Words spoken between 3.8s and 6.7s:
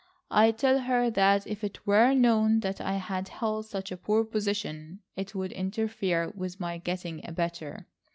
a poor position, it would interfere with